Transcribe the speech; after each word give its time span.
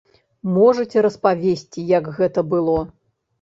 Можаце 0.53 1.03
распавесці, 1.07 1.85
як 1.99 2.09
гэта 2.17 2.45
было? 2.55 2.79